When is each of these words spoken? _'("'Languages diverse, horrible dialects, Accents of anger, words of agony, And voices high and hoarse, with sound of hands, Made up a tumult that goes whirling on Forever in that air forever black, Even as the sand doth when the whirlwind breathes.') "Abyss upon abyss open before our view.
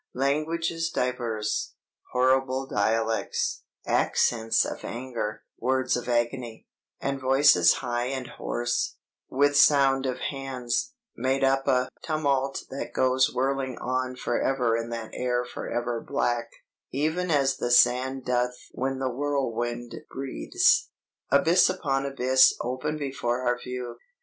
_'("'Languages 0.19 0.89
diverse, 0.89 1.75
horrible 2.11 2.65
dialects, 2.65 3.61
Accents 3.85 4.65
of 4.65 4.83
anger, 4.83 5.43
words 5.59 5.95
of 5.95 6.09
agony, 6.09 6.65
And 6.99 7.21
voices 7.21 7.71
high 7.85 8.05
and 8.07 8.25
hoarse, 8.25 8.95
with 9.29 9.55
sound 9.55 10.07
of 10.07 10.17
hands, 10.17 10.93
Made 11.15 11.43
up 11.43 11.67
a 11.67 11.87
tumult 12.01 12.63
that 12.71 12.93
goes 12.93 13.31
whirling 13.31 13.77
on 13.77 14.15
Forever 14.15 14.75
in 14.75 14.89
that 14.89 15.11
air 15.13 15.45
forever 15.45 16.01
black, 16.01 16.49
Even 16.89 17.29
as 17.29 17.57
the 17.57 17.69
sand 17.69 18.25
doth 18.25 18.55
when 18.71 18.97
the 18.97 19.07
whirlwind 19.11 19.93
breathes.') 20.09 20.89
"Abyss 21.29 21.69
upon 21.69 22.07
abyss 22.07 22.55
open 22.61 22.97
before 22.97 23.43
our 23.47 23.59
view. 23.59 23.97